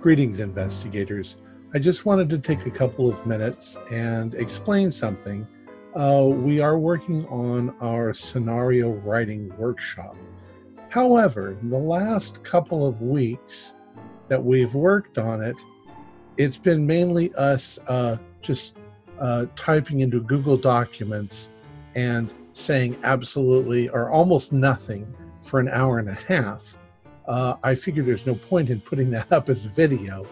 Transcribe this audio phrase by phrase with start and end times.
[0.00, 1.36] Greetings, investigators.
[1.74, 5.46] I just wanted to take a couple of minutes and explain something.
[5.94, 10.16] Uh, we are working on our scenario writing workshop.
[10.88, 13.74] However, the last couple of weeks
[14.28, 15.56] that we've worked on it,
[16.38, 18.78] it's been mainly us uh, just
[19.20, 21.50] uh, typing into Google Documents
[21.94, 26.78] and saying absolutely or almost nothing for an hour and a half.
[27.28, 30.26] Uh, I figure there's no point in putting that up as a video.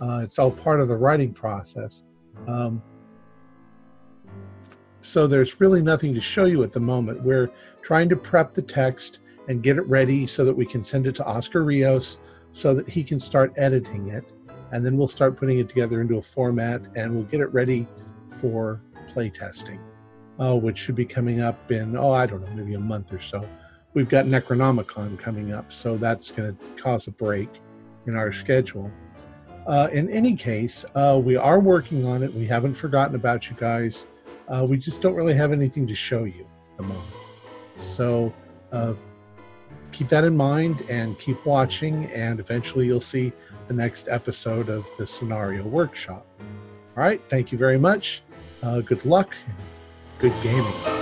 [0.00, 2.04] Uh, it's all part of the writing process.
[2.46, 2.82] Um,
[5.00, 7.22] so there's really nothing to show you at the moment.
[7.22, 7.50] We're
[7.82, 11.14] trying to prep the text and get it ready so that we can send it
[11.16, 12.18] to Oscar Rios
[12.52, 14.32] so that he can start editing it.
[14.72, 17.86] And then we'll start putting it together into a format and we'll get it ready
[18.28, 18.80] for
[19.12, 19.78] playtesting,
[20.40, 23.20] uh, which should be coming up in, oh, I don't know, maybe a month or
[23.20, 23.46] so.
[23.94, 27.48] We've got Necronomicon coming up, so that's going to cause a break
[28.06, 28.90] in our schedule.
[29.66, 32.34] Uh, in any case, uh, we are working on it.
[32.34, 34.06] We haven't forgotten about you guys.
[34.48, 37.08] Uh, we just don't really have anything to show you at the moment.
[37.76, 38.34] So
[38.72, 38.94] uh,
[39.92, 43.32] keep that in mind and keep watching, and eventually you'll see
[43.68, 46.26] the next episode of the scenario workshop.
[46.96, 48.22] All right, thank you very much.
[48.62, 49.34] Uh, good luck.
[50.18, 50.93] Good gaming.